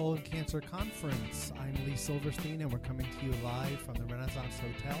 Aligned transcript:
Colon 0.00 0.22
Cancer 0.22 0.62
Conference. 0.62 1.52
I'm 1.60 1.74
Lee 1.84 1.94
Silverstein, 1.94 2.62
and 2.62 2.72
we're 2.72 2.78
coming 2.78 3.06
to 3.06 3.26
you 3.26 3.34
live 3.44 3.78
from 3.82 3.96
the 3.96 4.04
Renaissance 4.04 4.54
Hotel 4.58 4.98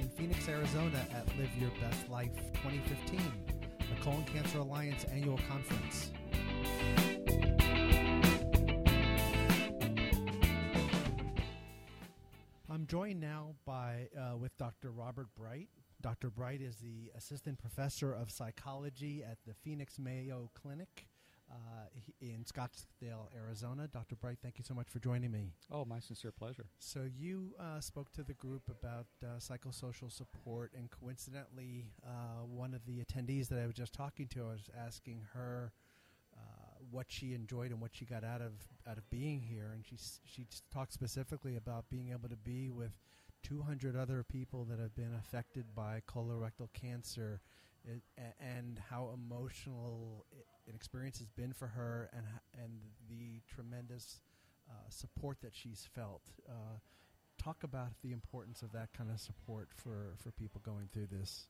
in 0.00 0.08
Phoenix, 0.08 0.48
Arizona 0.48 1.06
at 1.14 1.26
Live 1.36 1.50
Your 1.60 1.68
Best 1.82 2.08
Life 2.08 2.34
2015, 2.62 3.20
the 3.78 4.02
Colon 4.02 4.24
Cancer 4.24 4.60
Alliance 4.60 5.04
annual 5.12 5.38
conference. 5.50 6.12
I'm 12.70 12.86
joined 12.86 13.20
now 13.20 13.54
by 13.66 14.08
uh, 14.18 14.38
with 14.38 14.56
Dr. 14.56 14.92
Robert 14.92 15.28
Bright. 15.36 15.68
Dr. 16.00 16.30
Bright 16.30 16.62
is 16.62 16.76
the 16.76 17.10
assistant 17.14 17.58
professor 17.58 18.14
of 18.14 18.30
psychology 18.30 19.22
at 19.22 19.36
the 19.46 19.52
Phoenix 19.52 19.98
Mayo 19.98 20.50
Clinic 20.54 21.06
uh, 21.50 21.86
in 22.20 22.44
Scottsdale, 22.44 23.28
Arizona. 23.36 23.88
Dr. 23.92 24.16
Bright, 24.16 24.38
thank 24.42 24.58
you 24.58 24.64
so 24.64 24.74
much 24.74 24.88
for 24.88 24.98
joining 24.98 25.30
me. 25.30 25.52
Oh, 25.70 25.84
my 25.84 25.98
sincere 26.00 26.32
pleasure. 26.32 26.66
So, 26.78 27.06
you 27.18 27.54
uh, 27.58 27.80
spoke 27.80 28.12
to 28.12 28.22
the 28.22 28.34
group 28.34 28.62
about 28.68 29.06
uh, 29.22 29.38
psychosocial 29.38 30.12
support, 30.12 30.72
and 30.76 30.90
coincidentally, 30.90 31.86
uh, 32.06 32.44
one 32.44 32.74
of 32.74 32.84
the 32.86 33.02
attendees 33.04 33.48
that 33.48 33.58
I 33.58 33.66
was 33.66 33.74
just 33.74 33.92
talking 33.92 34.26
to, 34.28 34.44
I 34.44 34.52
was 34.52 34.70
asking 34.76 35.22
her. 35.34 35.72
Uh, 36.36 36.40
what 36.92 37.06
she 37.08 37.34
enjoyed 37.34 37.72
and 37.72 37.80
what 37.80 37.90
she 37.92 38.04
got 38.04 38.22
out 38.22 38.40
of 38.40 38.52
out 38.88 38.96
of 38.96 39.10
being 39.10 39.40
here, 39.42 39.72
and 39.74 39.84
she 39.84 39.96
she 40.24 40.46
talked 40.72 40.92
specifically 40.92 41.56
about 41.56 41.90
being 41.90 42.10
able 42.12 42.28
to 42.28 42.36
be 42.36 42.70
with 42.70 42.92
200 43.42 43.96
other 43.96 44.22
people 44.22 44.64
that 44.64 44.78
have 44.78 44.94
been 44.94 45.14
affected 45.18 45.64
by 45.74 46.02
colorectal 46.08 46.68
cancer, 46.72 47.40
it, 47.84 48.02
and 48.40 48.80
how 48.90 49.10
emotional 49.14 50.26
it, 50.32 50.46
an 50.68 50.74
experience 50.74 51.18
has 51.18 51.28
been 51.30 51.52
for 51.52 51.68
her, 51.68 52.10
and 52.12 52.24
and 52.62 52.80
the 53.08 53.40
tremendous 53.52 54.20
uh, 54.70 54.74
support 54.88 55.38
that 55.42 55.54
she's 55.54 55.88
felt. 55.94 56.22
Uh, 56.48 56.78
talk 57.42 57.62
about 57.62 57.92
the 58.02 58.12
importance 58.12 58.62
of 58.62 58.72
that 58.72 58.88
kind 58.96 59.10
of 59.10 59.20
support 59.20 59.68
for, 59.72 60.14
for 60.22 60.30
people 60.32 60.60
going 60.64 60.88
through 60.92 61.06
this. 61.06 61.46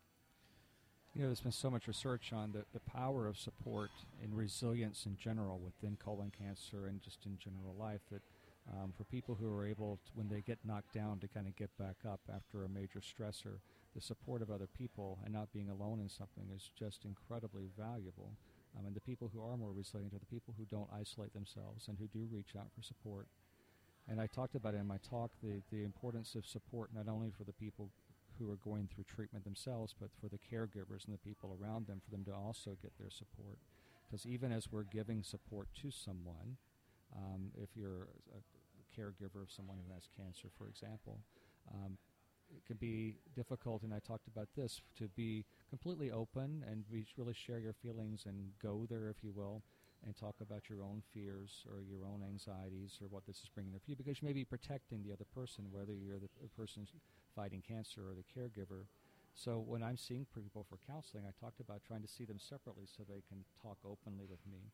You 1.14 1.22
know, 1.22 1.28
there's 1.28 1.40
been 1.40 1.50
so 1.50 1.70
much 1.70 1.88
research 1.88 2.32
on 2.32 2.52
the, 2.52 2.64
the 2.72 2.80
power 2.80 3.26
of 3.26 3.38
support 3.38 3.90
and 4.22 4.36
resilience 4.36 5.06
in 5.06 5.16
general 5.16 5.58
within 5.58 5.96
colon 5.96 6.30
cancer 6.30 6.86
and 6.86 7.00
just 7.00 7.24
in 7.24 7.38
general 7.38 7.74
life 7.78 8.02
that 8.12 8.22
um, 8.70 8.92
for 8.96 9.04
people 9.04 9.34
who 9.34 9.52
are 9.56 9.66
able, 9.66 9.98
to, 10.04 10.12
when 10.14 10.28
they 10.28 10.42
get 10.42 10.58
knocked 10.64 10.92
down, 10.92 11.18
to 11.20 11.28
kind 11.28 11.46
of 11.46 11.56
get 11.56 11.70
back 11.78 11.96
up 12.06 12.20
after 12.32 12.64
a 12.64 12.68
major 12.68 13.00
stressor, 13.00 13.60
the 13.98 14.04
support 14.04 14.42
of 14.42 14.50
other 14.50 14.68
people 14.78 15.18
and 15.24 15.34
not 15.34 15.52
being 15.52 15.68
alone 15.68 15.98
in 15.98 16.08
something 16.08 16.44
is 16.54 16.70
just 16.78 17.04
incredibly 17.04 17.66
valuable. 17.76 18.30
Um, 18.78 18.86
and 18.86 18.94
the 18.94 19.00
people 19.00 19.28
who 19.34 19.42
are 19.42 19.56
more 19.56 19.72
resilient 19.72 20.14
are 20.14 20.20
the 20.20 20.26
people 20.26 20.54
who 20.56 20.64
don't 20.66 20.88
isolate 20.94 21.34
themselves 21.34 21.88
and 21.88 21.98
who 21.98 22.06
do 22.06 22.28
reach 22.30 22.54
out 22.56 22.68
for 22.76 22.82
support. 22.82 23.26
And 24.08 24.20
I 24.20 24.28
talked 24.28 24.54
about 24.54 24.74
in 24.74 24.86
my 24.86 24.98
talk 24.98 25.32
the, 25.42 25.62
the 25.72 25.82
importance 25.82 26.36
of 26.36 26.46
support 26.46 26.90
not 26.94 27.08
only 27.08 27.32
for 27.36 27.42
the 27.42 27.52
people 27.52 27.90
who 28.38 28.48
are 28.48 28.60
going 28.62 28.86
through 28.86 29.02
treatment 29.02 29.44
themselves, 29.44 29.96
but 29.98 30.10
for 30.20 30.28
the 30.28 30.38
caregivers 30.38 31.04
and 31.04 31.12
the 31.12 31.26
people 31.26 31.58
around 31.60 31.88
them, 31.88 32.00
for 32.04 32.12
them 32.12 32.24
to 32.26 32.32
also 32.32 32.78
get 32.80 32.92
their 33.00 33.10
support. 33.10 33.58
Because 34.06 34.26
even 34.26 34.52
as 34.52 34.70
we're 34.70 34.84
giving 34.84 35.24
support 35.24 35.66
to 35.82 35.90
someone, 35.90 36.56
um, 37.16 37.50
if 37.60 37.70
you're 37.74 38.06
a 38.30 39.00
caregiver 39.00 39.42
of 39.42 39.50
someone 39.50 39.78
who 39.84 39.92
has 39.92 40.06
cancer, 40.16 40.46
for 40.56 40.68
example, 40.68 41.18
um, 41.74 41.98
can 42.68 42.76
be 42.76 43.16
difficult, 43.34 43.82
and 43.82 43.92
I 43.92 43.98
talked 43.98 44.28
about 44.28 44.48
this, 44.54 44.82
to 44.98 45.08
be 45.08 45.44
completely 45.70 46.12
open 46.12 46.64
and 46.70 46.88
be, 46.90 47.06
really 47.16 47.34
share 47.34 47.58
your 47.58 47.72
feelings 47.72 48.24
and 48.26 48.50
go 48.62 48.86
there, 48.88 49.08
if 49.08 49.24
you 49.24 49.32
will, 49.34 49.62
and 50.04 50.14
talk 50.14 50.36
about 50.40 50.68
your 50.68 50.82
own 50.82 51.02
fears 51.12 51.64
or 51.66 51.82
your 51.82 52.06
own 52.06 52.22
anxieties 52.22 52.98
or 53.02 53.08
what 53.08 53.26
this 53.26 53.38
is 53.38 53.48
bringing 53.52 53.72
for 53.72 53.90
you 53.90 53.96
because 53.96 54.22
you 54.22 54.28
may 54.28 54.34
be 54.34 54.44
protecting 54.44 55.02
the 55.02 55.12
other 55.12 55.26
person, 55.34 55.64
whether 55.72 55.92
you're 55.92 56.20
the 56.20 56.28
person 56.56 56.86
fighting 57.34 57.62
cancer 57.66 58.02
or 58.02 58.14
the 58.14 58.22
caregiver. 58.30 58.84
So 59.34 59.64
when 59.66 59.82
I'm 59.82 59.96
seeing 59.96 60.26
people 60.34 60.66
for 60.68 60.78
counseling, 60.86 61.24
I 61.26 61.32
talked 61.40 61.60
about 61.60 61.82
trying 61.86 62.02
to 62.02 62.08
see 62.08 62.24
them 62.24 62.38
separately 62.38 62.86
so 62.86 63.02
they 63.02 63.22
can 63.28 63.44
talk 63.62 63.78
openly 63.84 64.26
with 64.28 64.40
me. 64.50 64.70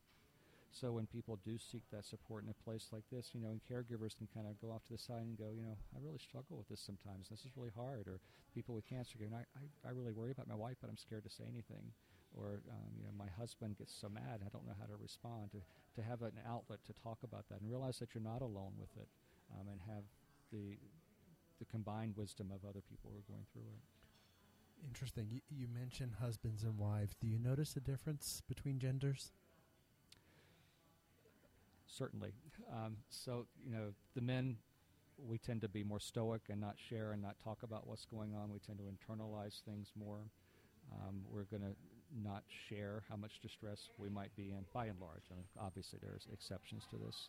So 0.74 0.90
when 0.90 1.06
people 1.06 1.38
do 1.46 1.56
seek 1.56 1.86
that 1.94 2.04
support 2.04 2.42
in 2.42 2.50
a 2.50 2.64
place 2.66 2.90
like 2.90 3.06
this, 3.10 3.30
you 3.32 3.40
know, 3.40 3.54
and 3.54 3.62
caregivers 3.62 4.18
can 4.18 4.26
kind 4.34 4.50
of 4.50 4.58
go 4.60 4.74
off 4.74 4.82
to 4.90 4.92
the 4.92 4.98
side 4.98 5.22
and 5.22 5.38
go, 5.38 5.54
you 5.54 5.62
know, 5.62 5.78
I 5.94 6.02
really 6.02 6.18
struggle 6.18 6.58
with 6.58 6.68
this 6.68 6.82
sometimes. 6.82 7.30
This 7.30 7.46
is 7.46 7.54
really 7.56 7.70
hard. 7.74 8.08
Or 8.10 8.18
people 8.52 8.74
with 8.74 8.84
cancer 8.84 9.14
go, 9.16 9.30
I, 9.30 9.46
I, 9.54 9.88
I 9.88 9.90
really 9.94 10.10
worry 10.10 10.32
about 10.32 10.48
my 10.48 10.58
wife, 10.58 10.76
but 10.82 10.90
I'm 10.90 10.98
scared 10.98 11.22
to 11.24 11.30
say 11.30 11.44
anything 11.46 11.94
or 12.36 12.60
um, 12.70 12.90
you 12.98 13.04
know 13.04 13.14
my 13.16 13.30
husband 13.38 13.78
gets 13.78 13.94
so 13.94 14.08
mad 14.08 14.42
I 14.42 14.48
don't 14.50 14.66
know 14.66 14.74
how 14.78 14.86
to 14.86 14.96
respond. 15.00 15.52
To 15.52 15.62
to 15.94 16.02
have 16.02 16.22
an 16.22 16.34
outlet 16.46 16.80
to 16.86 16.92
talk 17.02 17.18
about 17.22 17.48
that 17.48 17.60
and 17.60 17.70
realize 17.70 17.98
that 17.98 18.14
you're 18.14 18.22
not 18.22 18.42
alone 18.42 18.74
with 18.78 18.90
it, 18.96 19.08
um, 19.54 19.68
and 19.70 19.80
have 19.86 20.04
the 20.52 20.76
the 21.58 21.64
combined 21.66 22.16
wisdom 22.16 22.50
of 22.50 22.68
other 22.68 22.82
people 22.82 23.10
who 23.12 23.18
are 23.18 23.30
going 23.30 23.46
through 23.52 23.62
it. 23.62 23.82
Interesting. 24.86 25.28
You, 25.30 25.40
you 25.48 25.68
mentioned 25.72 26.14
husbands 26.20 26.64
and 26.64 26.76
wives. 26.76 27.14
Do 27.20 27.28
you 27.28 27.38
notice 27.38 27.76
a 27.76 27.80
difference 27.80 28.42
between 28.48 28.78
genders? 28.78 29.30
Certainly. 31.86 32.32
Um, 32.72 32.96
so 33.08 33.46
you 33.64 33.72
know 33.72 33.92
the 34.14 34.20
men 34.20 34.56
we 35.18 35.38
tend 35.38 35.60
to 35.60 35.68
be 35.68 35.84
more 35.84 36.00
stoic 36.00 36.42
and 36.50 36.60
not 36.60 36.76
share 36.88 37.12
and 37.12 37.22
not 37.22 37.36
talk 37.42 37.62
about 37.62 37.86
what's 37.86 38.04
going 38.04 38.34
on. 38.34 38.52
We 38.52 38.58
tend 38.58 38.78
to 38.78 38.84
internalize 38.84 39.60
things 39.62 39.92
more. 39.96 40.18
Um, 40.92 41.22
we're 41.30 41.44
going 41.44 41.62
to 41.62 41.76
not 42.22 42.42
share 42.68 43.02
how 43.08 43.16
much 43.16 43.40
distress 43.40 43.88
we 43.98 44.08
might 44.08 44.34
be 44.36 44.50
in, 44.50 44.64
by 44.72 44.86
and 44.86 45.00
large. 45.00 45.22
Mean, 45.30 45.44
obviously, 45.60 45.98
there's 46.02 46.26
exceptions 46.32 46.84
to 46.90 46.96
this. 46.96 47.28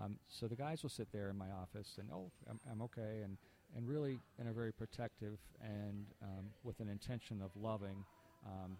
Um, 0.00 0.16
so 0.28 0.46
the 0.46 0.56
guys 0.56 0.82
will 0.82 0.90
sit 0.90 1.08
there 1.12 1.30
in 1.30 1.36
my 1.36 1.50
office 1.50 1.96
and, 1.98 2.08
oh, 2.12 2.30
I'm, 2.48 2.60
I'm 2.70 2.82
okay, 2.82 3.22
and, 3.24 3.36
and 3.76 3.88
really 3.88 4.18
in 4.38 4.46
a 4.46 4.52
very 4.52 4.72
protective 4.72 5.38
and 5.62 6.06
um, 6.22 6.46
with 6.64 6.80
an 6.80 6.88
intention 6.88 7.42
of 7.42 7.50
loving, 7.60 8.04
um, 8.46 8.76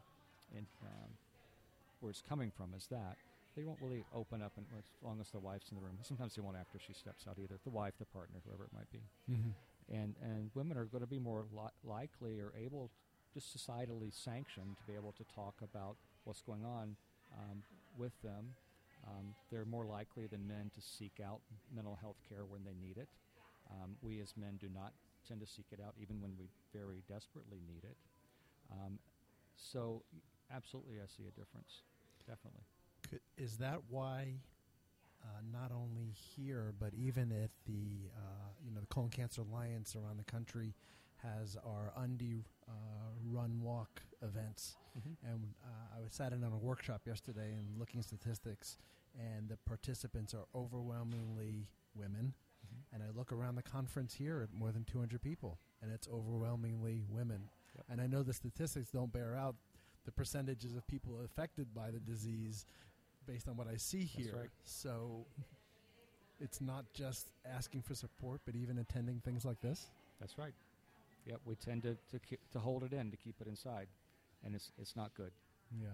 and 0.57 0.67
um, 0.83 1.11
where 2.01 2.11
it's 2.11 2.23
coming 2.29 2.51
from 2.57 2.73
is 2.77 2.87
that 2.91 3.17
they 3.57 3.65
won't 3.65 3.79
really 3.83 4.05
open 4.15 4.43
up 4.43 4.53
and, 4.57 4.67
as 4.79 4.85
long 5.03 5.21
as 5.21 5.31
the 5.31 5.39
wife's 5.39 5.71
in 5.71 5.77
the 5.77 5.83
room. 5.83 5.99
Sometimes 6.03 6.35
they 6.35 6.43
won't 6.43 6.57
after 6.57 6.79
she 6.79 6.93
steps 6.93 7.27
out 7.29 7.37
either. 7.43 7.59
The 7.65 7.71
wife, 7.71 7.95
the 7.99 8.07
partner, 8.07 8.41
whoever 8.47 8.65
it 8.65 8.71
might 8.75 8.91
be. 8.93 9.01
Mm-hmm. 9.31 9.51
And 9.95 10.15
and 10.23 10.51
women 10.55 10.77
are 10.77 10.85
going 10.85 11.03
to 11.03 11.11
be 11.11 11.19
more 11.19 11.45
li- 11.53 11.75
likely 11.85 12.41
or 12.41 12.53
able 12.57 12.91
just 13.35 13.57
societally 13.57 14.13
sanctioned 14.13 14.77
to 14.79 14.85
be 14.87 14.95
able 14.95 15.13
to 15.13 15.25
talk 15.35 15.55
about 15.63 15.97
what's 16.25 16.43
going 16.43 16.65
on 16.65 16.97
um, 17.39 17.63
with 17.97 18.13
them. 18.23 18.55
Um, 19.07 19.35
they're 19.51 19.65
more 19.65 19.87
likely 19.87 20.27
than 20.27 20.47
men 20.47 20.71
to 20.75 20.81
seek 20.81 21.21
out 21.25 21.41
mental 21.75 21.99
health 22.01 22.19
care 22.29 22.45
when 22.45 22.65
they 22.65 22.75
need 22.87 22.99
it. 22.99 23.09
Um, 23.71 23.97
we 24.03 24.21
as 24.21 24.35
men 24.37 24.59
do 24.61 24.69
not 24.73 24.93
tend 25.27 25.41
to 25.41 25.47
seek 25.47 25.67
it 25.73 25.81
out 25.85 25.95
even 26.01 26.21
when 26.21 26.33
we 26.39 26.47
very 26.75 27.03
desperately 27.09 27.59
need 27.67 27.85
it. 27.85 27.97
Um, 28.73 28.99
so, 29.57 30.03
absolutely, 30.55 30.97
I 30.97 31.07
see 31.07 31.25
a 31.27 31.35
difference. 31.39 31.83
Definitely. 32.27 32.65
Could, 33.11 33.21
is 33.37 33.57
that 33.59 33.81
why 33.89 34.35
uh, 35.23 35.41
not 35.53 35.73
only 35.73 36.15
here, 36.37 36.73
but 36.79 36.95
even 36.95 37.33
at 37.33 37.51
the 37.67 38.09
uh, 38.17 38.51
you 38.65 38.71
know 38.71 38.81
the 38.81 38.87
colon 38.87 39.11
cancer 39.11 39.43
alliance 39.43 39.97
around 39.97 40.19
the 40.19 40.31
country 40.31 40.75
has 41.23 41.57
our 41.67 41.93
Undy 41.97 42.45
uh, 42.69 42.73
run 43.27 43.61
walk 43.63 44.03
events, 44.23 44.77
mm-hmm. 44.99 45.31
and 45.31 45.45
uh, 45.63 45.99
I 45.99 46.01
was 46.03 46.13
sat 46.13 46.33
in 46.33 46.45
on 46.45 46.53
a 46.53 46.57
workshop 46.57 47.03
yesterday 47.07 47.53
and 47.53 47.79
looking 47.79 48.01
at 48.01 48.07
statistics, 48.07 48.79
and 49.19 49.49
the 49.49 49.59
participants 49.67 50.35
are 50.35 50.47
overwhelmingly 50.55 51.69
women. 51.95 52.33
Mm-hmm. 52.65 52.95
And 52.95 53.03
I 53.03 53.17
look 53.17 53.33
around 53.33 53.57
the 53.57 53.63
conference 53.63 54.15
here 54.15 54.43
at 54.43 54.59
more 54.59 54.73
than 54.73 54.85
200 54.85 55.21
people, 55.21 55.59
and 55.83 55.93
it's 55.93 56.09
overwhelmingly 56.09 57.03
women. 57.09 57.51
Yep. 57.77 57.85
And 57.91 58.01
I 58.01 58.07
know 58.07 58.23
the 58.23 58.33
statistics 58.33 58.91
don't 58.91 59.13
bear 59.13 59.37
out 59.37 59.57
the 60.05 60.13
percentages 60.13 60.77
of 60.77 60.87
people 60.87 61.21
affected 61.25 61.75
by 61.75 61.91
the 61.91 62.01
disease 62.01 62.65
based 63.27 63.49
on 63.49 63.57
what 63.57 63.67
I 63.69 63.77
see 63.77 64.05
here. 64.05 64.35
Right. 64.37 64.51
So 64.65 65.27
it's 66.41 66.61
not 66.61 66.93
just 66.95 67.31
asking 67.45 67.83
for 67.83 67.95
support, 67.95 68.41
but 68.45 68.57
even 68.57 68.79
attending 68.79 69.21
things 69.21 69.45
like 69.45 69.61
this. 69.61 69.89
That's 70.21 70.39
right. 70.39 70.55
Yep, 71.27 71.41
we 71.45 71.55
tend 71.55 71.83
to 71.83 71.97
to, 72.11 72.19
keep, 72.19 72.41
to 72.53 72.59
hold 72.59 72.83
it 72.83 72.93
in, 72.93 73.11
to 73.11 73.17
keep 73.17 73.41
it 73.41 73.47
inside, 73.47 73.89
and 74.45 74.55
it's 74.55 74.73
it's 74.79 74.97
not 74.97 75.15
good. 75.15 75.33
Yeah. 75.81 75.89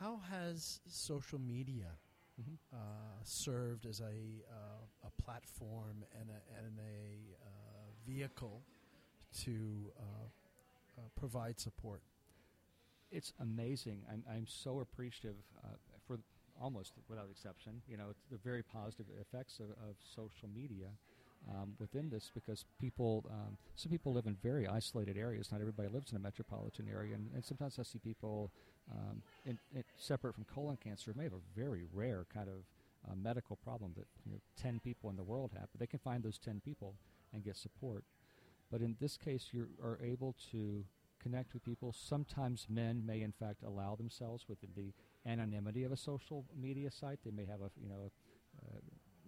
How 0.00 0.20
has 0.30 0.80
social 0.86 1.38
media 1.38 1.86
mm-hmm. 2.40 2.54
uh, 2.72 2.78
served 3.22 3.86
as 3.86 4.00
a 4.00 4.04
uh, 4.04 5.08
a 5.08 5.22
platform 5.22 6.04
and 6.20 6.28
a, 6.28 6.58
and 6.64 6.78
a 6.78 7.36
uh, 7.46 7.50
vehicle 8.06 8.62
to 9.44 9.92
uh, 9.98 10.02
uh, 10.02 11.02
provide 11.16 11.58
support? 11.58 12.02
It's 13.10 13.32
amazing. 13.40 14.02
I'm 14.12 14.24
I'm 14.30 14.46
so 14.46 14.80
appreciative 14.80 15.36
uh, 15.64 15.68
almost 16.64 16.92
without 17.08 17.28
exception. 17.30 17.82
You 17.86 17.98
know, 17.98 18.14
the 18.30 18.38
very 18.38 18.62
positive 18.62 19.06
effects 19.20 19.60
of, 19.60 19.66
of 19.86 19.96
social 20.16 20.48
media 20.48 20.88
um, 21.50 21.74
within 21.78 22.08
this 22.08 22.30
because 22.34 22.64
people, 22.80 23.24
um, 23.30 23.58
some 23.76 23.92
people 23.92 24.14
live 24.14 24.26
in 24.26 24.36
very 24.42 24.66
isolated 24.66 25.18
areas. 25.18 25.52
Not 25.52 25.60
everybody 25.60 25.88
lives 25.88 26.10
in 26.10 26.16
a 26.16 26.20
metropolitan 26.20 26.88
area, 26.90 27.14
and, 27.14 27.28
and 27.34 27.44
sometimes 27.44 27.78
I 27.78 27.82
see 27.82 27.98
people 27.98 28.50
um, 28.90 29.22
in, 29.44 29.58
in, 29.74 29.84
separate 29.98 30.34
from 30.34 30.44
colon 30.44 30.78
cancer 30.82 31.12
may 31.14 31.24
have 31.24 31.34
a 31.34 31.60
very 31.60 31.84
rare 31.92 32.26
kind 32.32 32.48
of 32.48 32.64
a 33.12 33.16
medical 33.16 33.56
problem 33.56 33.92
that 33.96 34.06
you 34.24 34.32
know, 34.32 34.38
10 34.62 34.80
people 34.80 35.10
in 35.10 35.16
the 35.16 35.22
world 35.22 35.50
have, 35.52 35.68
but 35.70 35.80
they 35.80 35.86
can 35.86 35.98
find 35.98 36.22
those 36.22 36.38
10 36.38 36.62
people 36.64 36.94
and 37.34 37.44
get 37.44 37.56
support. 37.56 38.04
But 38.70 38.80
in 38.80 38.96
this 38.98 39.18
case, 39.18 39.48
you 39.52 39.66
are 39.82 39.98
able 40.02 40.34
to 40.52 40.84
connect 41.22 41.52
with 41.52 41.64
people. 41.64 41.92
Sometimes 41.92 42.66
men 42.70 43.02
may, 43.04 43.20
in 43.20 43.32
fact, 43.32 43.62
allow 43.62 43.94
themselves 43.94 44.46
with 44.48 44.60
the 44.60 44.92
anonymity 45.26 45.84
of 45.84 45.92
a 45.92 45.96
social 45.96 46.44
media 46.60 46.90
site. 46.90 47.20
They 47.24 47.30
may 47.30 47.46
have 47.46 47.60
a, 47.60 47.70
you 47.80 47.88
know, 47.88 48.10
uh, 48.62 48.78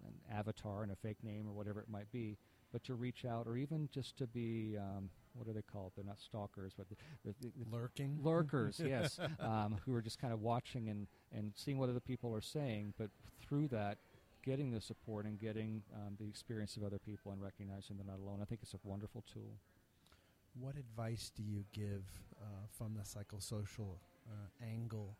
an 0.05 0.13
avatar 0.31 0.83
and 0.83 0.91
a 0.91 0.95
fake 0.95 1.23
name 1.23 1.47
or 1.47 1.53
whatever 1.53 1.81
it 1.81 1.89
might 1.89 2.11
be, 2.11 2.37
but 2.71 2.83
to 2.85 2.95
reach 2.95 3.25
out 3.25 3.47
or 3.47 3.57
even 3.57 3.89
just 3.91 4.17
to 4.17 4.27
be 4.27 4.77
um, 4.77 5.09
what 5.33 5.47
are 5.47 5.53
they 5.53 5.61
called? 5.61 5.93
They're 5.95 6.05
not 6.05 6.19
stalkers, 6.19 6.73
but 6.77 6.87
the, 6.89 6.95
the, 7.25 7.33
the 7.41 7.51
lurking 7.71 8.17
lurkers, 8.21 8.81
yes, 8.85 9.19
um, 9.39 9.77
who 9.85 9.93
are 9.93 10.01
just 10.01 10.19
kind 10.19 10.33
of 10.33 10.41
watching 10.41 10.89
and, 10.89 11.07
and 11.31 11.51
seeing 11.55 11.77
what 11.77 11.89
other 11.89 11.99
people 11.99 12.33
are 12.33 12.41
saying, 12.41 12.93
but 12.97 13.09
through 13.41 13.67
that, 13.69 13.99
getting 14.43 14.71
the 14.71 14.81
support 14.81 15.25
and 15.25 15.39
getting 15.39 15.81
um, 15.93 16.15
the 16.19 16.27
experience 16.27 16.77
of 16.77 16.83
other 16.83 16.99
people 16.99 17.31
and 17.31 17.41
recognizing 17.41 17.97
they're 17.97 18.05
not 18.05 18.19
alone. 18.19 18.39
I 18.41 18.45
think 18.45 18.61
it's 18.63 18.73
a 18.73 18.79
wonderful 18.83 19.23
tool. 19.31 19.57
What 20.59 20.75
advice 20.77 21.31
do 21.35 21.43
you 21.43 21.65
give 21.73 22.03
uh, 22.41 22.65
from 22.71 22.95
the 22.95 23.01
psychosocial 23.01 23.97
uh, 24.27 24.65
angle 24.65 25.17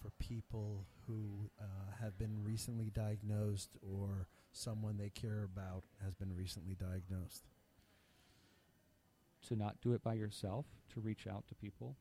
for 0.00 0.10
people 0.18 0.86
who 1.06 1.50
uh, 1.60 1.64
have 2.00 2.18
been 2.18 2.42
recently 2.44 2.90
diagnosed 2.90 3.70
or 3.82 4.28
someone 4.52 4.96
they 4.96 5.10
care 5.10 5.44
about 5.44 5.84
has 6.04 6.14
been 6.14 6.34
recently 6.34 6.74
diagnosed? 6.74 7.44
To 9.48 9.56
not 9.56 9.80
do 9.80 9.92
it 9.92 10.02
by 10.02 10.14
yourself, 10.14 10.66
to 10.94 11.00
reach 11.00 11.26
out 11.26 11.46
to 11.48 11.54
people, 11.54 11.96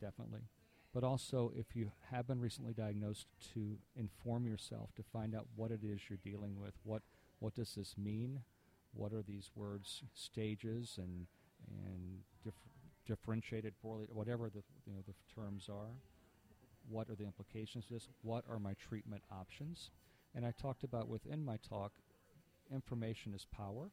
definitely. 0.00 0.42
But 0.92 1.04
also, 1.04 1.52
if 1.56 1.76
you 1.76 1.92
have 2.10 2.26
been 2.26 2.40
recently 2.40 2.72
diagnosed, 2.72 3.26
to 3.54 3.78
inform 3.94 4.46
yourself, 4.46 4.90
to 4.96 5.02
find 5.02 5.34
out 5.34 5.46
what 5.54 5.70
it 5.70 5.80
is 5.84 6.00
you're 6.08 6.18
dealing 6.22 6.58
with. 6.58 6.74
What, 6.82 7.02
what 7.38 7.54
does 7.54 7.74
this 7.74 7.94
mean? 7.96 8.40
What 8.92 9.12
are 9.12 9.22
these 9.22 9.50
words, 9.54 10.02
stages, 10.14 10.98
and, 10.98 11.26
and 11.84 12.18
dif- 12.42 12.54
differentiated 13.06 13.74
poorly, 13.80 14.08
whatever 14.12 14.50
the, 14.50 14.62
you 14.84 14.92
know, 14.92 15.00
the 15.06 15.14
terms 15.32 15.68
are? 15.70 15.94
What 16.90 17.08
are 17.08 17.14
the 17.14 17.24
implications 17.24 17.84
of 17.84 17.90
this? 17.92 18.08
What 18.22 18.44
are 18.50 18.58
my 18.58 18.74
treatment 18.74 19.22
options? 19.30 19.90
And 20.34 20.44
I 20.44 20.52
talked 20.52 20.84
about 20.84 21.08
within 21.08 21.44
my 21.44 21.56
talk, 21.68 21.92
information 22.72 23.32
is 23.34 23.46
power, 23.56 23.90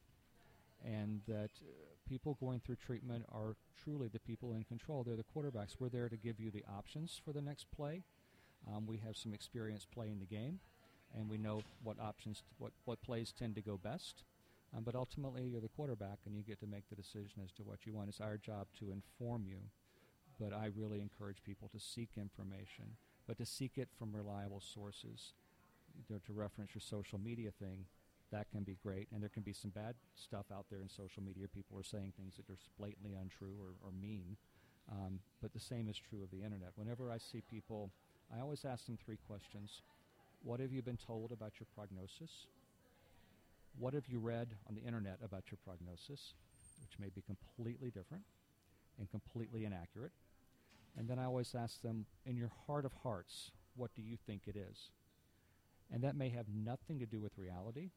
and 0.84 1.22
that 1.28 1.52
uh, 1.62 1.68
people 2.08 2.38
going 2.40 2.60
through 2.60 2.76
treatment 2.76 3.26
are 3.32 3.56
truly 3.84 4.08
the 4.08 4.20
people 4.20 4.54
in 4.54 4.64
control. 4.64 5.04
They're 5.04 5.16
the 5.16 5.24
quarterbacks. 5.24 5.76
We're 5.80 5.90
there 5.90 6.10
to 6.10 6.18
give 6.18 6.40
you 6.40 6.52
the 6.52 6.64
options 6.70 7.20
for 7.24 7.34
the 7.34 7.42
next 7.42 7.68
play. 7.76 8.04
Um, 8.68 8.86
we 8.86 8.98
have 8.98 9.16
some 9.16 9.34
experience 9.34 9.86
playing 9.86 10.20
the 10.20 10.26
game, 10.26 10.60
and 11.16 11.30
we 11.30 11.38
know 11.38 11.62
what 11.84 12.00
options, 12.00 12.44
what, 12.58 12.72
what 12.86 13.02
plays 13.02 13.34
tend 13.38 13.56
to 13.56 13.62
go 13.62 13.78
best. 13.78 14.24
Um, 14.76 14.84
but 14.84 14.96
ultimately, 14.96 15.44
you're 15.46 15.62
the 15.62 15.70
quarterback, 15.70 16.20
and 16.26 16.36
you 16.36 16.44
get 16.44 16.60
to 16.60 16.68
make 16.68 16.90
the 16.90 16.96
decision 16.96 17.42
as 17.44 17.52
to 17.54 17.64
what 17.64 17.86
you 17.86 17.94
want. 17.94 18.10
It's 18.10 18.20
our 18.20 18.38
job 18.38 18.68
to 18.80 18.92
inform 18.92 19.46
you 19.48 19.58
but 20.40 20.54
I 20.54 20.70
really 20.76 21.02
encourage 21.02 21.44
people 21.44 21.70
to 21.70 21.80
seek 21.80 22.10
information, 22.18 22.98
but 23.28 23.38
to 23.38 23.46
seek 23.46 23.78
it 23.78 23.90
from 23.98 24.16
reliable 24.16 24.62
sources. 24.62 25.34
Know, 26.10 26.20
to 26.28 26.34
reference 26.34 26.76
your 26.76 26.82
social 26.82 27.18
media 27.18 27.50
thing, 27.60 27.86
that 28.32 28.52
can 28.52 28.64
be 28.64 28.78
great, 28.84 29.08
and 29.12 29.22
there 29.22 29.30
can 29.30 29.42
be 29.42 29.54
some 29.54 29.72
bad 29.72 29.96
stuff 30.16 30.46
out 30.54 30.66
there 30.70 30.82
in 30.82 30.90
social 30.90 31.24
media. 31.24 31.48
People 31.48 31.78
are 31.80 31.84
saying 31.84 32.14
things 32.16 32.36
that 32.36 32.50
are 32.52 32.58
blatantly 32.78 33.14
untrue 33.20 33.56
or, 33.60 33.74
or 33.82 33.92
mean, 33.92 34.38
um, 34.92 35.20
but 35.42 35.54
the 35.54 35.60
same 35.60 35.90
is 35.90 35.98
true 35.98 36.24
of 36.24 36.30
the 36.30 36.44
internet. 36.44 36.72
Whenever 36.76 37.10
I 37.12 37.18
see 37.18 37.42
people, 37.42 37.90
I 38.36 38.42
always 38.42 38.64
ask 38.64 38.86
them 38.86 38.98
three 39.04 39.18
questions. 39.28 39.82
What 40.44 40.60
have 40.60 40.72
you 40.72 40.82
been 40.82 40.98
told 40.98 41.32
about 41.32 41.54
your 41.60 41.68
prognosis? 41.74 42.48
What 43.80 43.94
have 43.94 44.08
you 44.08 44.20
read 44.20 44.50
on 44.68 44.76
the 44.76 44.82
internet 44.82 45.20
about 45.24 45.44
your 45.50 45.58
prognosis, 45.66 46.34
which 46.82 47.00
may 47.00 47.10
be 47.10 47.22
completely 47.22 47.90
different 47.90 48.24
and 49.00 49.10
completely 49.10 49.66
inaccurate? 49.66 50.12
And 50.96 51.08
then 51.08 51.20
I 51.20 51.26
always 51.26 51.54
ask 51.56 51.82
them, 51.82 52.06
in 52.26 52.38
your 52.38 52.52
heart 52.66 52.86
of 52.86 52.94
hearts, 53.04 53.52
what 53.76 53.94
do 53.96 54.02
you 54.02 54.18
think 54.26 54.44
it 54.48 54.56
is? 54.56 54.92
And 55.92 56.04
that 56.04 56.16
may 56.16 56.30
have 56.30 56.46
nothing 56.54 57.00
to 57.00 57.06
do 57.06 57.20
with 57.20 57.38
reality. 57.38 57.92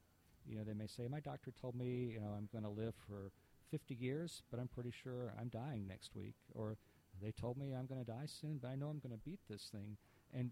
You 0.46 0.56
know, 0.56 0.64
they 0.64 0.74
may 0.74 0.86
say, 0.86 1.08
my 1.08 1.20
doctor 1.20 1.52
told 1.60 1.74
me, 1.74 2.12
you 2.14 2.20
know, 2.20 2.34
I'm 2.36 2.48
going 2.52 2.64
to 2.64 2.70
live 2.70 2.94
for 3.06 3.32
50 3.70 3.94
years, 3.94 4.42
but 4.50 4.60
I'm 4.60 4.68
pretty 4.68 4.90
sure 4.90 5.32
I'm 5.40 5.48
dying 5.48 5.86
next 5.88 6.14
week. 6.14 6.34
Or 6.54 6.76
they 7.22 7.32
told 7.32 7.56
me 7.56 7.72
I'm 7.74 7.86
going 7.86 8.04
to 8.04 8.10
die 8.10 8.26
soon, 8.26 8.58
but 8.60 8.68
I 8.68 8.74
know 8.74 8.88
I'm 8.88 9.00
going 9.00 9.16
to 9.16 9.24
beat 9.24 9.40
this 9.48 9.68
thing. 9.72 9.96
And 10.32 10.50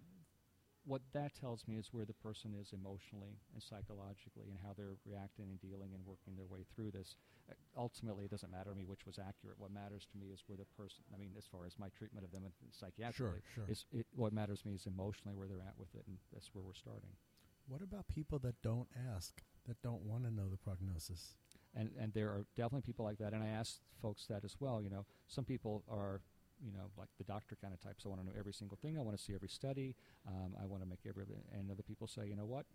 what 0.88 1.02
that 1.12 1.36
tells 1.36 1.68
me 1.68 1.76
is 1.76 1.92
where 1.92 2.08
the 2.08 2.16
person 2.16 2.56
is 2.56 2.72
emotionally 2.72 3.36
and 3.52 3.62
psychologically 3.62 4.48
and 4.48 4.56
how 4.64 4.72
they're 4.72 4.96
reacting 5.04 5.52
and 5.52 5.60
dealing 5.60 5.92
and 5.92 6.00
working 6.08 6.32
their 6.34 6.48
way 6.48 6.64
through 6.74 6.90
this. 6.90 7.14
Uh, 7.44 7.52
ultimately, 7.76 8.24
it 8.24 8.30
doesn't 8.30 8.50
matter 8.50 8.70
to 8.70 8.76
me 8.76 8.88
which 8.88 9.04
was 9.04 9.20
accurate. 9.20 9.60
What 9.60 9.70
matters 9.70 10.08
to 10.10 10.16
me 10.16 10.32
is 10.32 10.42
where 10.48 10.56
the 10.56 10.64
person, 10.80 11.04
I 11.12 11.18
mean, 11.20 11.36
as 11.36 11.44
far 11.44 11.66
as 11.66 11.78
my 11.78 11.92
treatment 11.92 12.24
of 12.24 12.32
them 12.32 12.48
psychiatrically, 12.72 13.12
sure, 13.12 13.42
sure. 13.54 13.68
Is 13.68 13.84
it, 13.92 14.06
what 14.16 14.32
matters 14.32 14.62
to 14.62 14.68
me 14.68 14.74
is 14.74 14.86
emotionally 14.86 15.36
where 15.36 15.46
they're 15.46 15.60
at 15.60 15.76
with 15.76 15.92
it, 15.94 16.08
and 16.08 16.16
that's 16.32 16.48
where 16.54 16.64
we're 16.64 16.72
starting. 16.72 17.12
What 17.68 17.82
about 17.82 18.08
people 18.08 18.38
that 18.40 18.56
don't 18.62 18.88
ask, 19.14 19.42
that 19.66 19.76
don't 19.82 20.02
want 20.08 20.24
to 20.24 20.32
know 20.32 20.48
the 20.48 20.56
prognosis? 20.56 21.36
And, 21.76 21.90
and 22.00 22.14
there 22.14 22.28
are 22.28 22.46
definitely 22.56 22.86
people 22.88 23.04
like 23.04 23.18
that, 23.18 23.34
and 23.34 23.44
I 23.44 23.48
ask 23.48 23.76
folks 24.00 24.24
that 24.26 24.42
as 24.42 24.56
well. 24.58 24.80
You 24.80 24.88
know, 24.88 25.04
some 25.26 25.44
people 25.44 25.84
are 25.86 26.22
you 26.64 26.72
know, 26.72 26.90
like 26.96 27.08
the 27.18 27.24
doctor 27.24 27.56
kind 27.60 27.72
of 27.72 27.80
types. 27.80 28.04
I 28.04 28.08
want 28.08 28.20
to 28.20 28.26
know 28.26 28.32
every 28.38 28.52
single 28.52 28.78
thing. 28.80 28.98
I 28.98 29.02
want 29.02 29.16
to 29.16 29.22
see 29.22 29.34
every 29.34 29.48
study. 29.48 29.94
Um, 30.26 30.54
I 30.60 30.66
want 30.66 30.82
to 30.82 30.88
make 30.88 31.00
every. 31.08 31.24
And 31.52 31.70
other 31.70 31.82
people 31.82 32.06
say, 32.06 32.26
you 32.26 32.36
know 32.36 32.46
what? 32.46 32.66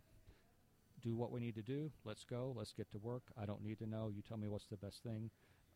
Do 1.01 1.15
what 1.15 1.31
we 1.31 1.39
need 1.39 1.55
to 1.55 1.61
do. 1.61 1.91
Let's 2.05 2.23
go. 2.23 2.53
Let's 2.55 2.73
get 2.73 2.89
to 2.91 2.97
work. 2.97 3.23
I 3.41 3.45
don't 3.45 3.63
need 3.63 3.79
to 3.79 3.87
know. 3.87 4.11
You 4.15 4.21
tell 4.21 4.37
me 4.37 4.47
what's 4.47 4.67
the 4.67 4.77
best 4.77 5.03
thing, 5.03 5.29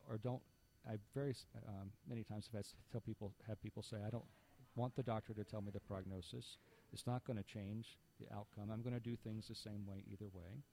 or 0.10 0.18
don't. 0.18 0.42
I 0.90 0.98
very 1.14 1.36
um, 1.68 1.90
many 2.08 2.24
times 2.24 2.50
have 2.54 2.66
tell 2.92 3.02
people 3.02 3.34
have 3.48 3.62
people 3.62 3.84
say, 3.84 3.98
I 4.06 4.10
don't 4.10 4.24
want 4.76 4.96
the 4.96 5.04
doctor 5.04 5.34
to 5.34 5.44
tell 5.44 5.62
me 5.62 5.72
the 5.74 5.82
prognosis. 5.82 6.58
It's 6.94 7.06
not 7.06 7.26
going 7.26 7.38
to 7.38 7.44
change 7.44 7.98
the 8.22 8.34
outcome. 8.34 8.72
I'm 8.72 8.82
going 8.82 8.94
to 8.94 9.02
do 9.02 9.18
things 9.18 9.48
the 9.48 9.56
same 9.56 9.86
way 9.86 10.04
either 10.10 10.28
way, 10.34 10.64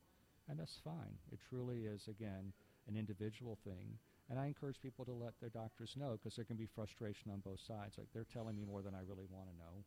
and 0.49 0.59
that's 0.59 0.79
fine. 0.85 1.19
It 1.33 1.41
truly 1.49 1.85
is 1.85 2.07
again 2.07 2.53
an 2.87 2.97
individual 2.97 3.59
thing 3.65 3.99
and 4.31 4.39
I 4.39 4.47
encourage 4.47 4.81
people 4.81 5.05
to 5.05 5.13
let 5.13 5.39
their 5.41 5.51
doctors 5.51 5.97
know 5.97 6.13
because 6.13 6.37
there 6.37 6.45
can 6.45 6.57
be 6.57 6.67
frustration 6.67 7.31
on 7.31 7.41
both 7.41 7.61
sides. 7.61 7.99
Like 7.99 8.09
they're 8.15 8.25
telling 8.25 8.57
me 8.57 8.65
more 8.65 8.83
than 8.83 8.95
I 8.95 9.01
really 9.07 9.27
want 9.31 9.49
to 9.51 9.57
know, 9.59 9.85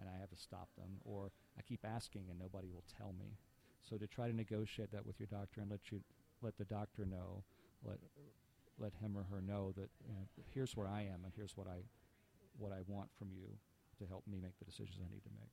and 0.00 0.08
I 0.08 0.18
have 0.20 0.30
to 0.30 0.36
stop 0.36 0.68
them. 0.76 1.00
Or 1.04 1.32
I 1.58 1.62
keep 1.62 1.84
asking 1.84 2.26
and 2.30 2.38
nobody 2.38 2.68
will 2.70 2.84
tell 2.96 3.14
me. 3.18 3.36
So 3.82 3.96
to 3.96 4.06
try 4.06 4.28
to 4.28 4.36
negotiate 4.36 4.92
that 4.92 5.04
with 5.04 5.18
your 5.18 5.26
doctor 5.26 5.60
and 5.60 5.70
let 5.70 5.90
you 5.90 6.00
let 6.40 6.56
the 6.56 6.64
doctor 6.64 7.04
know, 7.04 7.42
let 7.84 7.98
let 8.78 8.94
him 8.94 9.16
or 9.16 9.24
her 9.24 9.40
know 9.40 9.72
that 9.76 9.90
you 10.06 10.14
know, 10.14 10.26
here's 10.50 10.76
where 10.76 10.88
I 10.88 11.02
am 11.02 11.24
and 11.24 11.32
here's 11.34 11.56
what 11.56 11.66
I 11.66 11.82
what 12.58 12.72
I 12.72 12.80
want 12.86 13.10
from 13.18 13.28
you 13.32 13.58
to 13.98 14.06
help 14.06 14.26
me 14.26 14.38
make 14.40 14.58
the 14.58 14.64
decisions 14.64 14.98
I 15.00 15.12
need 15.12 15.22
to 15.24 15.30
make. 15.38 15.50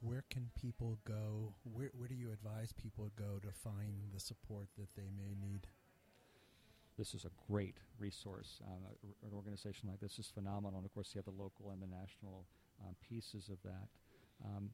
Where 0.00 0.24
can 0.30 0.50
people 0.54 0.98
go? 1.04 1.54
Where, 1.64 1.90
where 1.92 2.08
do 2.08 2.14
you 2.14 2.30
advise 2.30 2.72
people 2.72 3.04
to 3.04 3.22
go 3.22 3.40
to 3.42 3.50
find 3.50 4.14
the 4.14 4.20
support 4.20 4.68
that 4.78 4.94
they 4.94 5.10
may 5.16 5.34
need? 5.34 5.66
This 6.98 7.14
is 7.14 7.24
a 7.24 7.30
great 7.50 7.76
resource. 7.98 8.60
Um, 8.66 8.82
an 9.22 9.32
organization 9.32 9.88
like 9.88 10.00
this 10.00 10.18
is 10.18 10.26
phenomenal. 10.26 10.78
And 10.78 10.84
of 10.84 10.92
course, 10.92 11.10
you 11.14 11.18
have 11.18 11.24
the 11.24 11.42
local 11.42 11.70
and 11.70 11.80
the 11.80 11.86
national 11.86 12.44
um, 12.84 12.94
pieces 13.08 13.48
of 13.48 13.62
that. 13.62 13.88
Um, 14.44 14.70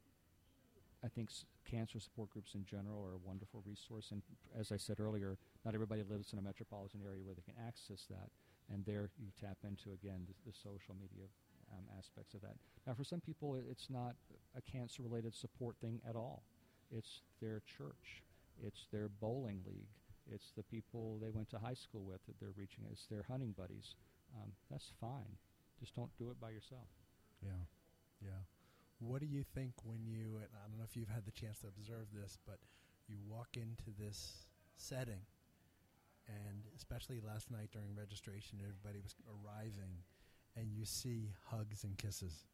I 1.05 1.09
think 1.09 1.29
s- 1.29 1.45
cancer 1.71 2.01
support 2.01 2.31
groups 2.31 2.55
in 2.55 2.65
general 2.65 3.05
are 3.05 3.15
a 3.15 3.29
wonderful 3.29 3.63
resource. 3.67 4.09
And 4.11 4.23
as 4.59 4.73
I 4.73 4.79
said 4.79 5.01
earlier, 5.01 5.37
not 5.65 5.75
everybody 5.75 6.03
lives 6.03 6.33
in 6.33 6.39
a 6.39 6.43
metropolitan 6.43 7.01
area 7.05 7.23
where 7.23 7.35
they 7.35 7.45
can 7.45 7.61
access 7.67 8.07
that. 8.09 8.31
And 8.73 8.85
there 8.87 9.11
you 9.21 9.29
tap 9.39 9.59
into, 9.63 9.93
again, 9.93 10.25
the, 10.27 10.35
the 10.51 10.57
social 10.57 10.97
media 10.99 11.29
um, 11.73 11.85
aspects 11.99 12.33
of 12.33 12.41
that. 12.41 12.57
Now, 12.87 12.95
for 12.95 13.05
some 13.05 13.21
people, 13.21 13.57
it's 13.71 13.91
not 13.91 14.17
a 14.57 14.63
cancer 14.63 15.03
related 15.03 15.35
support 15.35 15.77
thing 15.81 16.01
at 16.09 16.17
all, 16.17 16.43
it's 16.91 17.21
their 17.43 17.61
church, 17.67 18.23
it's 18.63 18.87
their 18.93 19.09
bowling 19.21 19.61
league 19.67 19.93
it's 20.33 20.53
the 20.57 20.63
people 20.63 21.19
they 21.21 21.31
went 21.31 21.51
to 21.51 21.59
high 21.59 21.75
school 21.75 22.05
with 22.05 22.25
that 22.27 22.39
they're 22.41 22.57
reaching. 22.57 22.85
It's 22.91 23.07
their 23.07 23.25
hunting 23.29 23.55
buddies. 23.57 23.95
Um, 24.35 24.53
that's 24.71 24.91
fine. 25.01 25.39
Just 25.79 25.95
don't 25.95 26.11
do 26.19 26.31
it 26.31 26.41
by 26.41 26.51
yourself. 26.51 26.89
Yeah, 27.43 27.69
yeah. 28.23 28.43
What 28.99 29.21
do 29.21 29.27
you 29.27 29.45
think 29.55 29.73
when 29.85 30.07
you? 30.07 30.37
And 30.37 30.49
I 30.55 30.69
don't 30.69 30.79
know 30.79 30.89
if 30.89 30.97
you've 30.97 31.09
had 31.13 31.27
the 31.27 31.33
chance 31.33 31.61
to 31.61 31.69
observe 31.69 32.07
this, 32.15 32.39
but 32.47 32.59
you 33.07 33.17
walk 33.29 33.57
into 33.57 33.93
this 33.99 34.47
setting, 34.77 35.21
and 36.29 36.65
especially 36.77 37.21
last 37.21 37.51
night 37.51 37.71
during 37.73 37.95
registration, 37.95 38.59
everybody 38.63 39.01
was 39.03 39.15
arriving, 39.29 40.03
and 40.57 40.73
you 40.73 40.85
see 40.85 41.33
hugs 41.51 41.85
and 41.85 41.99
kisses. 41.99 42.45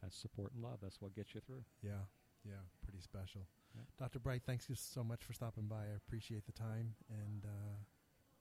That's 0.00 0.16
support 0.16 0.52
and 0.54 0.62
love. 0.62 0.78
That's 0.80 1.00
what 1.00 1.14
gets 1.14 1.34
you 1.34 1.40
through. 1.40 1.64
Yeah, 1.82 2.06
yeah, 2.44 2.54
pretty 2.82 3.00
special. 3.00 3.46
Yeah. 3.74 3.82
Dr. 3.98 4.18
Bright, 4.18 4.42
thanks 4.46 4.68
you 4.68 4.74
so 4.74 5.04
much 5.04 5.24
for 5.24 5.32
stopping 5.32 5.66
by. 5.66 5.76
I 5.76 5.96
appreciate 5.96 6.46
the 6.46 6.52
time 6.52 6.94
and 7.10 7.44
uh, 7.44 7.76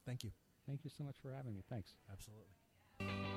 thank 0.05 0.23
you. 0.23 0.31
Thank 0.67 0.83
you 0.83 0.89
so 0.89 1.03
much 1.03 1.17
for 1.21 1.31
having 1.31 1.53
me. 1.53 1.63
Thanks. 1.69 1.93
Absolutely. 2.11 3.36